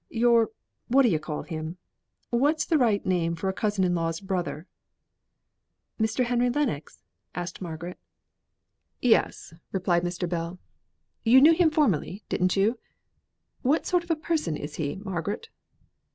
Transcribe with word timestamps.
"Your 0.09 0.49
what 0.87 1.03
d'ye 1.03 1.19
call 1.19 1.43
him? 1.43 1.77
What's 2.31 2.65
the 2.65 2.79
right 2.79 3.05
name 3.05 3.35
for 3.35 3.49
a 3.49 3.53
cousin 3.53 3.83
in 3.83 3.93
law's 3.93 4.19
brother?" 4.19 4.65
"Mr. 5.99 6.25
Henry 6.25 6.49
Lennox?" 6.49 7.03
asked 7.35 7.61
Margaret. 7.61 7.99
"Yes," 8.99 9.53
replied 9.71 10.01
Mr. 10.01 10.27
Bell. 10.27 10.57
"You 11.23 11.39
knew 11.39 11.53
him 11.53 11.69
formerly, 11.69 12.23
didn't 12.29 12.55
you? 12.55 12.79
What 13.61 13.85
sort 13.85 14.03
of 14.03 14.09
a 14.09 14.15
person 14.15 14.57
is 14.57 14.77
he, 14.77 14.95
Margaret?" 14.95 15.49